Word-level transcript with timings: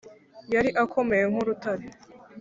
yari 0.53 0.69
akomeye 0.83 1.23
nk’urutare 1.31 1.85